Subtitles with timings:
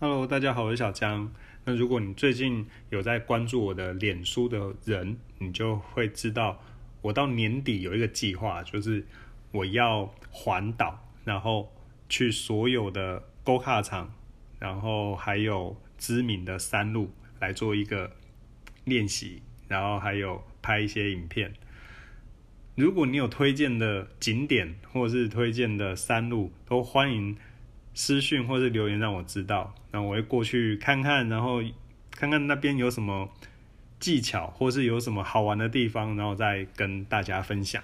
[0.00, 1.32] Hello，大家好，我是小江。
[1.64, 6.60] 那如果你最近有在关注我的脸书的人，你就会知道，
[7.00, 9.06] 我到年底有一个计划，就是
[9.52, 11.72] 我要环岛，然后
[12.08, 14.12] 去所有的沟卡场，
[14.58, 18.10] 然后还有知名的山路来做一个
[18.82, 21.54] 练习，然后还有拍一些影片。
[22.78, 27.36] 如果你有推荐的景点或者是推荐的山路，都欢迎
[27.92, 31.60] 私讯或是留言让我知道，然后我会过去看看，然后
[32.12, 33.28] 看看那边有什么
[33.98, 37.82] 技巧或是有什么好玩的地方，然后再跟大家分享。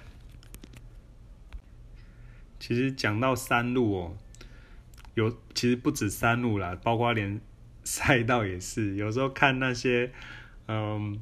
[2.57, 4.17] 其实讲到山路哦，
[5.15, 7.41] 有其实不止山路啦，包括连
[7.83, 8.95] 赛道也是。
[8.95, 10.09] 有时候看那些
[10.69, 11.21] 嗯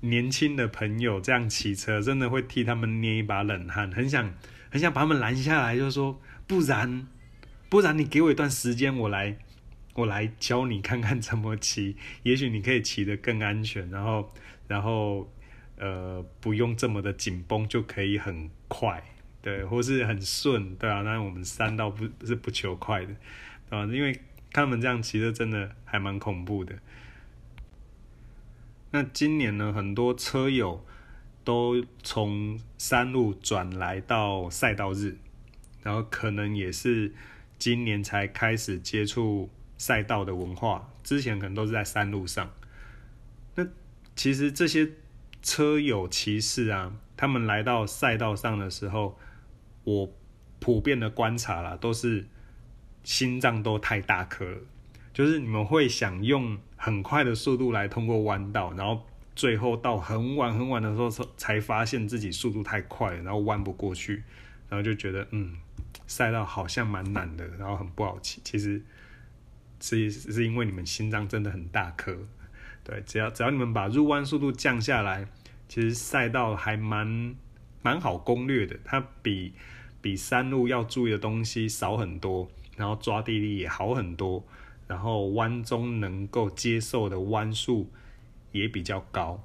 [0.00, 4.32] 年轻的朋友这样骑车，真的会替他们捏一把冷汗，很想
[4.70, 7.06] 很想把他们拦下来，就说不然
[7.68, 9.36] 不然你给我一段时间，我来
[9.94, 14.32] 我来教你看看怎么骑，也许你可以骑得更安全，然后
[14.68, 15.28] 然后
[15.76, 19.02] 呃不用这么的紧绷，就可以很快，
[19.42, 23.14] 对，或是很顺，对啊，那我们山道不是不求快的，
[23.70, 24.16] 啊，因为
[24.52, 26.78] 他们这样骑的真的还蛮恐怖的。
[28.90, 30.84] 那今年呢，很多车友
[31.44, 35.18] 都从山路转来到赛道日，
[35.82, 37.14] 然后可能也是
[37.58, 42.50] 今年才开始接触赛道的文化，之前可能都是在山路上。
[43.54, 43.66] 那
[44.16, 44.90] 其实这些
[45.42, 49.18] 车友骑士啊，他们来到赛道上的时候，
[49.84, 50.12] 我
[50.60, 52.26] 普遍的观察啦，都是
[53.04, 54.58] 心脏都太大颗了。
[55.18, 64.22] 就是你们会想用很快的速度来通过弯道，然后最后到很晚很晚的时候才发现自己速度太快了，然后弯不过去，
[64.68, 65.56] 然后就觉得嗯，
[66.06, 68.40] 赛道好像蛮难的，然后很不好骑。
[68.44, 68.80] 其实
[69.80, 72.16] 是是因为你们心脏真的很大颗，
[72.84, 75.26] 对，只要只要你们把入弯速度降下来，
[75.68, 77.34] 其实赛道还蛮
[77.82, 78.78] 蛮好攻略的。
[78.84, 79.52] 它比
[80.00, 84.44] 比山路要注意的东西少很多，然后抓地力也好很多。
[84.88, 87.92] 然后弯中能够接受的弯数
[88.52, 89.44] 也比较高。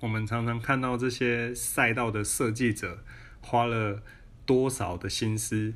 [0.00, 3.04] 我们常常看到这些赛道的设计者
[3.42, 4.02] 花了
[4.46, 5.74] 多少的心思，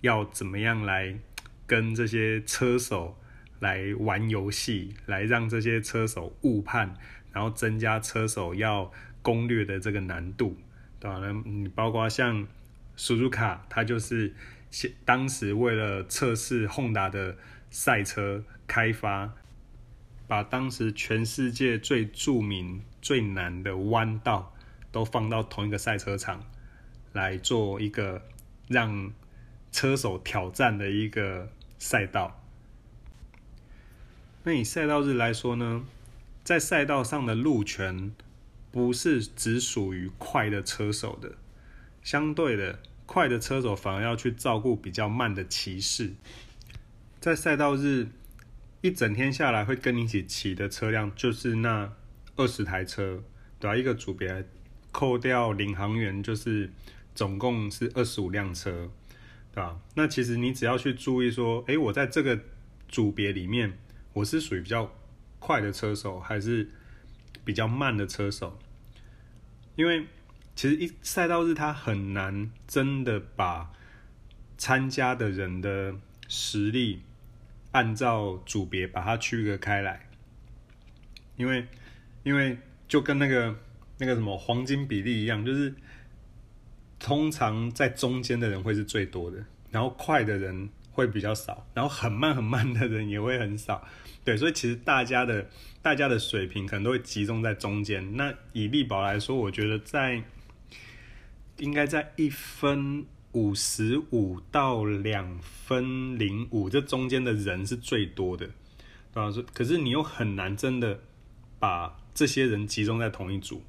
[0.00, 1.18] 要怎么样来
[1.66, 3.18] 跟这些车手
[3.58, 6.94] 来玩游戏，来让这些车手误判，
[7.32, 8.92] 然后增加车手要
[9.22, 10.56] 攻略的这个难度。
[11.00, 12.46] 当然，你包括像
[12.94, 14.32] 苏苏卡，他就是
[15.04, 17.36] 当时为了测试宏达的。
[17.70, 19.32] 赛车开发，
[20.26, 24.54] 把当时全世界最著名、最难的弯道
[24.92, 26.44] 都放到同一个赛车场
[27.12, 28.22] 来做一个
[28.68, 29.12] 让
[29.72, 32.42] 车手挑战的一个赛道。
[34.42, 35.84] 那以赛道日来说呢，
[36.42, 38.12] 在赛道上的路权
[38.72, 41.32] 不是只属于快的车手的，
[42.02, 46.14] 相对的，快的车手反而要去照顾比较慢的骑士。
[47.20, 48.08] 在赛道日
[48.80, 51.92] 一整天下来，会跟你一起骑的车辆就是那
[52.36, 53.22] 二十台车，
[53.58, 53.76] 对吧？
[53.76, 54.48] 一个组别
[54.90, 56.70] 扣掉领航员，就是
[57.14, 58.90] 总共是二十五辆车，
[59.52, 59.78] 对吧？
[59.96, 62.40] 那其实你只要去注意说，诶，我在这个
[62.88, 63.76] 组别里面，
[64.14, 64.90] 我是属于比较
[65.38, 66.70] 快的车手，还是
[67.44, 68.58] 比较慢的车手？
[69.76, 70.06] 因为
[70.56, 73.70] 其实一赛道日，他很难真的把
[74.56, 77.02] 参加的人的实力。
[77.72, 80.08] 按照组别把它区隔开来，
[81.36, 81.66] 因为
[82.24, 82.58] 因为
[82.88, 83.56] 就跟那个
[83.98, 85.72] 那个什么黄金比例一样，就是
[86.98, 93.86] 通常在中间的人会是最多的，然后快的人会比较少，然后很慢很慢的人也会很少。
[94.24, 95.48] 对，所以其实大家的
[95.80, 98.16] 大家的水平可能都会集中在中间。
[98.16, 100.24] 那以力宝来说，我觉得在
[101.58, 103.06] 应该在一分。
[103.32, 108.46] 五十五到两分零五，这中间的人是最多的，
[109.14, 109.48] 对吧？
[109.54, 111.00] 可是你又很难真的
[111.58, 113.62] 把这些人集中在同一组，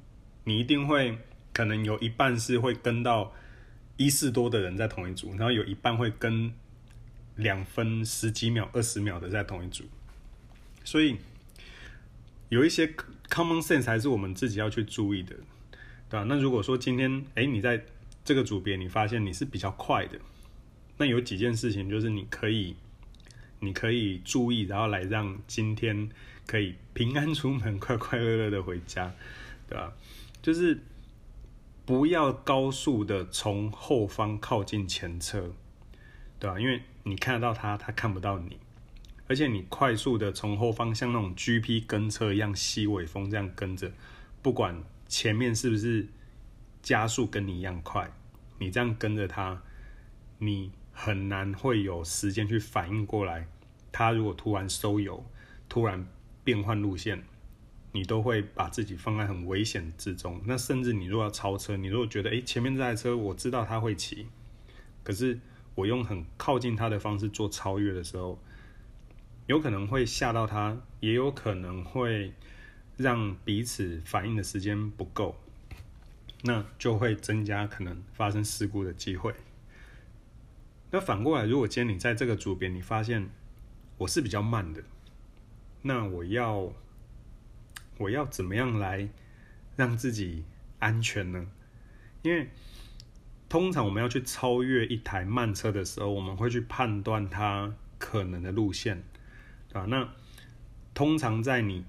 [0.44, 1.18] 你一定会
[1.52, 3.32] 可能有一半是会跟到
[3.96, 6.52] 一四多的人在同一组，然后有一半会跟
[7.36, 9.84] 两分十几秒、二十秒的在同一组，
[10.82, 11.16] 所以
[12.48, 12.88] 有一些
[13.28, 15.36] common sense 还是我们自己要去注意的，
[16.10, 16.24] 对吧？
[16.28, 17.84] 那如果说今天，哎，你在
[18.24, 20.18] 这个组别，你发现你是比较快的，
[20.96, 22.76] 那有几件事情就是你可以，
[23.60, 26.08] 你可以注意，然后来让今天
[26.46, 29.12] 可以平安出门，快快乐乐的回家，
[29.68, 29.92] 对吧？
[30.40, 30.80] 就是
[31.84, 35.52] 不要高速的从后方靠近前车，
[36.38, 36.60] 对吧？
[36.60, 38.58] 因为你看得到他，他看不到你，
[39.26, 43.90] 而且你快速的从后方像那种 GP 跟车一样吸尾风这样跟着，
[44.42, 46.06] 不管前面是不是
[46.82, 48.10] 加速跟你一样快，
[48.58, 49.62] 你这样跟着他，
[50.38, 53.46] 你很难会有时间去反应过来。
[53.90, 55.24] 他如果突然收油，
[55.68, 56.06] 突然
[56.42, 57.22] 变换路线。
[57.94, 60.40] 你都会把自己放在很危险之中。
[60.46, 64.26] 那甚至你如果要超车，你如果觉得诶前面这台车我知道他会骑，
[65.04, 65.38] 可是
[65.74, 68.42] 我用很靠近他的方式做超越的时候，
[69.46, 72.32] 有可能会吓到他，也有可能会
[72.96, 75.38] 让彼此反应的时间不够，
[76.42, 79.34] 那就会增加可能发生事故的机会。
[80.90, 83.30] 那反过来，如果今天你在这个组别，你发现
[83.98, 84.82] 我是比较慢的，
[85.82, 86.72] 那我要。
[87.98, 89.08] 我要怎么样来
[89.76, 90.44] 让自己
[90.80, 91.46] 安全呢？
[92.22, 92.48] 因为
[93.48, 99.04] 通常我们要去超越一台慢车的时候，我们会去判断它可能的路线，
[99.68, 99.84] 对吧？
[99.88, 100.08] 那
[100.94, 101.84] 通常在你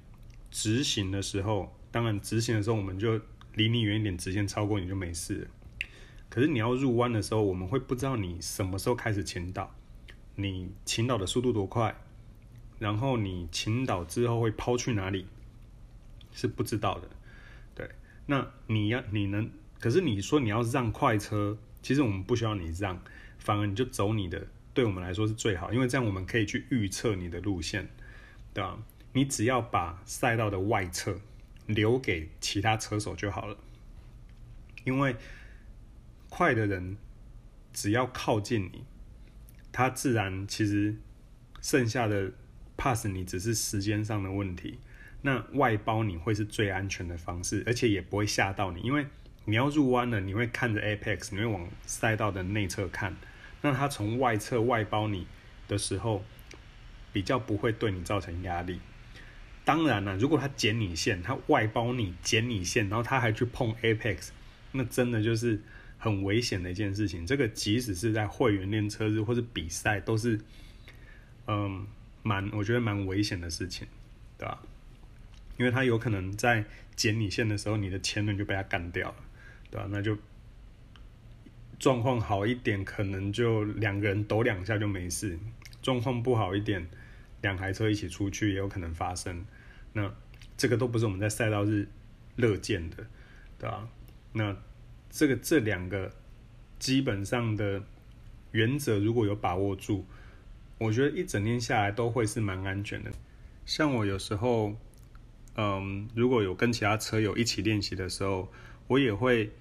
[0.52, 3.20] 直行的时候，当然直行的时候我们就
[3.56, 5.48] 离你远一点，直线超过你就没事。
[6.30, 9.76] 可是你要入弯的时候，我们会不知道你什么时候开始倾倒，
[10.36, 11.96] 你倾倒的速度多快，
[12.80, 15.28] 然后你倾倒之后会抛去哪里？
[16.32, 17.08] 是不知道的，
[17.76, 17.90] 对。
[18.26, 23.00] 那你要你能，可是你说你要让快车，其实我们不需要你让，
[23.38, 27.88] 反而你就走你的，对我们来说是最好，因为这样我们可以去预测你的路线，
[28.54, 28.80] 对吧？
[29.12, 31.22] 你只要把赛道的外侧
[31.66, 33.58] 留给其他车手就好了，
[34.84, 35.16] 因为
[36.30, 36.98] 快的人
[37.72, 38.84] 只要靠近你，
[39.72, 40.96] 他自然其实
[41.62, 42.32] 剩下的
[42.76, 44.80] pass 你只是时间上的问题。
[45.22, 49.06] 那外包你会是最安全的方式，而且也不会吓到你，因为
[49.46, 53.16] 你要入弯了，你会看着 Apex，你会往赛道的内侧看，
[53.62, 55.26] 那他从外侧外包你
[55.68, 56.26] 的时候，
[57.14, 58.82] 比较不会对你造成压力。
[59.66, 64.30] 当然了，如果他剪你线，他外包你剪你线，然后他还去碰 Apex，
[64.74, 65.62] 那真的就是
[65.98, 67.26] 很危险的一件事情。
[67.26, 70.40] 这个即使是在会员练车日或者比赛，都是
[71.48, 71.88] 嗯
[72.24, 73.88] 蛮我觉得蛮危险的事情，
[74.38, 74.62] 对吧？
[75.58, 76.66] 因为他有可能在
[76.96, 79.16] 剪你线的时候，你的前轮就被他干掉了，
[79.72, 79.88] 对吧？
[79.90, 80.18] 那就
[81.80, 85.38] 状况好一点，可能就两个人抖两下就没事；
[85.82, 86.88] 状况不好一点，
[87.44, 89.46] 两台车一起出去也有可能发生。
[89.94, 90.12] 那
[90.58, 91.88] 这个都不是我们在赛道日
[92.36, 93.06] 乐见的，
[93.60, 93.88] 对吧？
[94.32, 94.58] 那
[95.12, 96.12] 这个这两个
[96.80, 97.84] 基本上的
[98.52, 100.04] 原则，如果有把握住，
[100.80, 103.12] 我觉得一整天下来都会是蛮安全的。
[103.64, 104.76] 像我有时候。
[105.56, 108.52] 嗯，如果有跟其他车友一起练习的时候，
[108.88, 109.52] 我也会，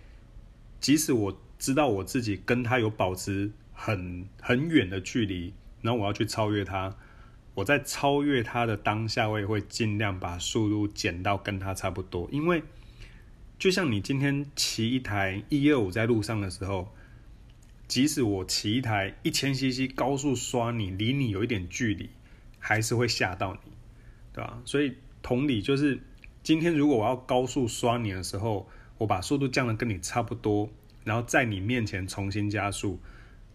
[0.80, 5.52] 即使我知道我自己跟他有保持很很远的距离，
[5.82, 6.96] 然后我要去超越他，
[7.54, 12.28] 我在超越他的当下，我也会尽量把速度减到跟他差不多。
[12.32, 12.62] 因为
[13.58, 16.92] 就像你今天骑一台一二五在路上的时候，
[17.86, 22.10] 即使我骑一台一千 CC 高速刷你，离你有一点距离，
[22.58, 23.72] 还是会吓到你，
[24.32, 24.60] 对吧？
[24.64, 24.94] 所以。
[25.24, 26.00] 同理，就是
[26.42, 28.68] 今天如果我要高速刷你的时候，
[28.98, 30.68] 我把速度降的跟你差不多，
[31.04, 32.98] 然后在你面前重新加速，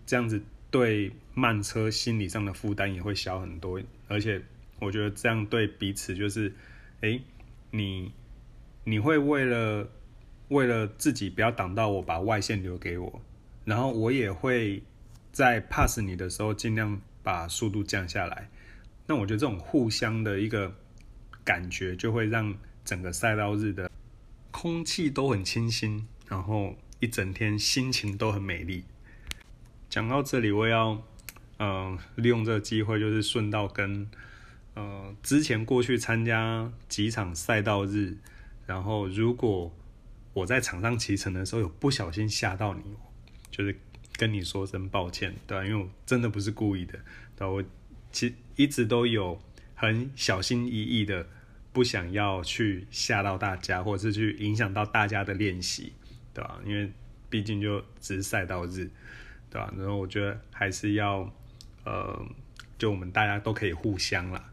[0.05, 3.81] 这样子对慢车心理上的负担也会小很多。
[4.07, 4.41] 而且
[4.79, 6.53] 我觉得这样对彼此就是，
[7.01, 7.19] 哎，
[7.71, 8.11] 你
[8.83, 9.89] 你会为了
[10.49, 13.21] 为了自己不要挡到我，把外线留给我，
[13.65, 14.83] 然后我也会
[15.31, 18.49] 在 pass 你的时候尽量把速度降下来。
[19.05, 20.73] 那我觉得这种互相的一个。
[21.47, 23.89] 感觉就会让整个赛道日的
[24.51, 28.83] 空气都很清新，然后一整天心情都很美丽。
[29.89, 31.01] 讲到这里，我要
[31.59, 34.09] 嗯利用这个机会，就是顺道跟
[34.73, 38.17] 呃之前过去参加几场赛道日，
[38.65, 39.71] 然后如果
[40.33, 42.95] 我在场上骑乘的时候有不小心吓到你，
[43.49, 43.75] 就是
[44.15, 45.65] 跟你说声抱歉，对吧？
[45.65, 46.93] 因为我真的不是故意的，
[47.35, 47.49] 对吧？
[47.49, 47.63] 我
[48.11, 49.39] 其一直都有
[49.75, 51.27] 很小心翼翼的。
[51.73, 55.93] 不想要去吓到大家，或者是去影响到大家的练习，
[56.33, 56.59] 对吧？
[56.65, 56.91] 因为
[57.29, 58.89] 毕竟就只是赛道日，
[59.49, 59.73] 对吧？
[59.77, 61.31] 然后我觉得还是要，
[61.83, 62.25] 呃，
[62.77, 64.51] 就我们大家都可以互相啦，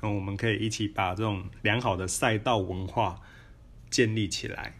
[0.00, 3.20] 然后我们可以一起把这种良好的赛道文化
[3.90, 4.74] 建立起来，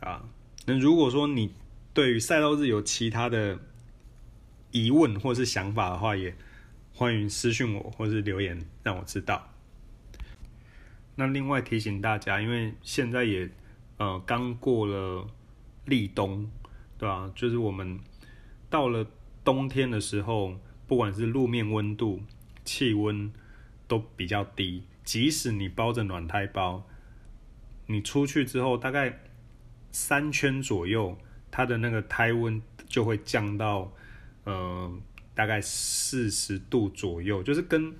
[0.00, 0.28] 啊，
[0.66, 1.52] 那如果说你
[1.92, 3.58] 对于赛道日有其他的
[4.70, 6.34] 疑问或是想法的话，也。
[6.98, 9.52] 欢迎私信我，或是留言让我知道。
[11.16, 13.50] 那另外提醒大家，因为现在也
[13.98, 15.28] 呃刚过了
[15.84, 16.50] 立冬，
[16.98, 17.30] 对啊？
[17.34, 17.98] 就是我们
[18.70, 19.06] 到了
[19.44, 22.22] 冬天的时候，不管是路面温度、
[22.64, 23.32] 气温
[23.86, 26.86] 都比较低，即使你包着暖胎包，
[27.86, 29.20] 你出去之后大概
[29.92, 31.16] 三圈左右，
[31.50, 33.92] 它的那个胎温就会降到
[34.44, 34.92] 呃
[35.34, 37.94] 大概四十度左右，就是跟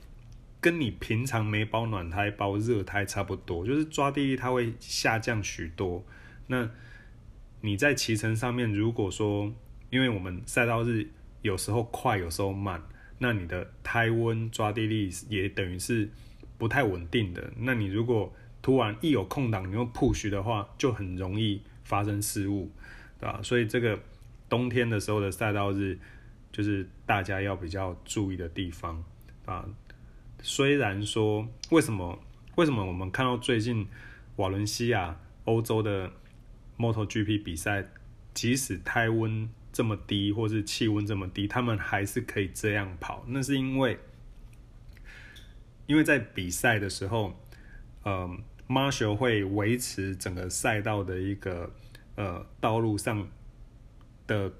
[0.60, 6.04] 跟你平常没包暖胎包热胎差不多，就是抓地力它会下降许多。
[6.48, 6.68] 那
[7.60, 9.52] 你在骑乘上面，如果说
[9.90, 11.08] 因为我们赛道日
[11.42, 12.82] 有时候快，有时候慢，
[13.18, 16.08] 那你的胎温抓地力也等于是
[16.58, 17.52] 不太稳定的。
[17.58, 18.32] 那你如果
[18.62, 22.70] 突然一有空档，你用 push 的话，就很容易发生失误，
[23.20, 23.40] 对吧？
[23.42, 23.98] 所以这个
[24.48, 25.98] 冬天的时候的赛道日，
[26.50, 29.02] 就是大家要比较注意的地方
[29.44, 29.64] 啊。
[30.42, 32.18] 虽然说，为什么
[32.56, 33.86] 为什么我们看到最近
[34.36, 36.12] 瓦伦西亚欧洲的
[36.78, 37.86] MotoGP 比赛，
[38.34, 43.24] 即使胎温这么低，或是气温这么低，他们还是可以这样跑？
[43.28, 43.98] 那是因为，
[45.86, 47.38] 因为在比赛的时候，
[48.02, 48.28] 呃
[48.68, 51.72] ，Marshall 会维持整个赛道的一个
[52.14, 53.28] 呃道路上
[54.26, 54.52] 的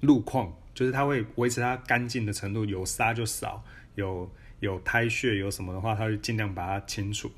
[0.00, 4.30] 路况，就是它会维持它干净的程度，有沙就少，有。
[4.60, 7.30] 有胎血有什么的话，他就尽量把它清除，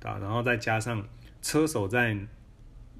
[0.00, 0.18] 对吧？
[0.18, 1.08] 然后再加上
[1.40, 2.18] 车手在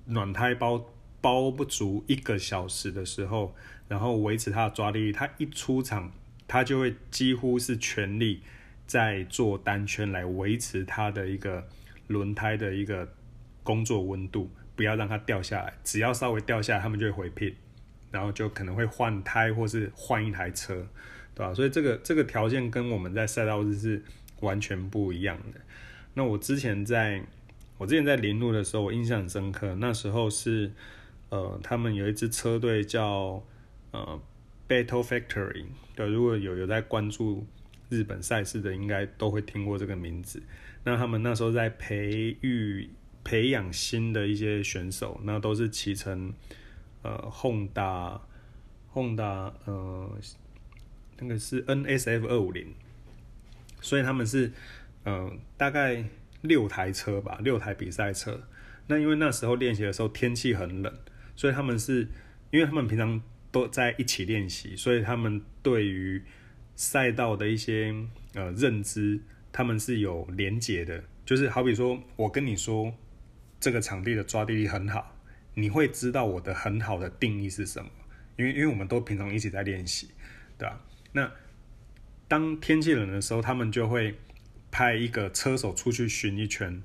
[0.07, 0.85] 暖胎包
[1.21, 3.55] 包不足一个小时的时候，
[3.89, 6.13] 然后维持他的抓地力，他一出场，
[6.47, 8.43] 他就会几乎是全力
[8.87, 11.67] 在做单圈来维持他的一个
[12.09, 13.09] 轮胎的一个
[13.63, 15.73] 工作温度，不要让它掉下来。
[15.83, 17.55] 只要稍微掉下来，他们就会回聘，
[18.11, 20.87] 然后就可能会换胎或是换一台车。
[21.37, 21.53] 对吧？
[21.53, 24.01] 所以这个这个条件跟我们在赛道日是
[24.39, 25.61] 完全不一样的。
[26.15, 27.21] 那我之前在
[27.85, 29.75] 我之前在林路的时候，我印象很深刻。
[29.75, 30.73] 那时候是
[31.29, 33.45] 呃，他们有一支车队叫
[33.91, 34.19] 呃
[34.67, 35.67] Battle Factory。
[35.95, 37.47] 对，如果有有在关注
[37.91, 40.43] 日本赛事的，应该都会听过这个名字。
[40.83, 42.89] 那他们那时候在培育
[43.23, 46.33] 培养新的一些选手，那都是骑乘
[47.03, 48.19] 呃 Honda
[48.95, 50.11] Honda 呃。
[51.19, 52.75] 那个是 NSF 二五零，
[53.83, 54.51] 所以他们是
[55.05, 56.03] 嗯大概
[56.45, 58.47] 六台车吧，六台比赛车。
[58.87, 60.93] 那因为那时候练习的时候天气很冷，
[61.35, 62.07] 所以他们是
[62.51, 63.21] 因为他们平常
[63.51, 66.23] 都在一起练习，所以他们对于
[66.77, 67.95] 赛道的一些
[68.35, 69.21] 呃认知，
[69.51, 71.03] 他们是有连结的。
[71.25, 72.93] 就是好比说我跟你说
[73.59, 75.17] 这个场地的抓地力很好，
[75.55, 77.91] 你会知道我的很好的定义是什么，
[78.37, 80.11] 因为因为我们都平常一起在练习，
[80.59, 80.85] 对吧？
[81.13, 81.33] 那
[82.29, 84.15] 当天气冷的时候，他们就会
[84.75, 86.83] 派一个车手出去巡一圈，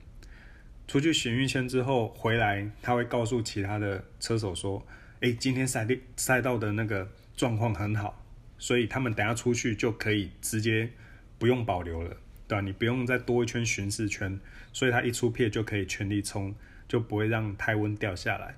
[0.88, 4.86] 出去巡一圈之后回来，他会告诉其他的车手说
[5.22, 8.24] ：“哎，今天赛地赛道的那个状况很好，
[8.60, 10.92] 所以他们等下出去就可以直接
[11.40, 12.16] 不用保留了，
[12.48, 12.62] 对吧？
[12.62, 14.40] 你不用再多一圈巡视圈，
[14.72, 16.54] 所以他一出片就可以全力冲，
[16.88, 18.56] 就不会让胎温掉下来。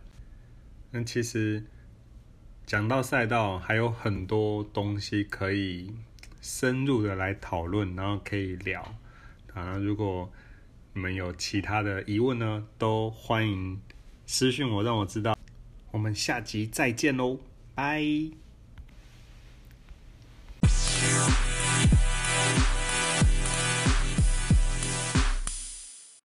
[0.91, 1.63] 那其实。”
[2.63, 5.93] 讲到赛道，还有很多东西可以
[6.41, 8.95] 深入的来讨论，然后可以聊。
[9.53, 10.31] 啊，如果
[10.93, 13.79] 你们有其他的疑问呢，都欢迎
[14.25, 15.37] 私信我，让我知道。
[15.91, 17.39] 我们下集再见喽，
[17.75, 18.50] 拜。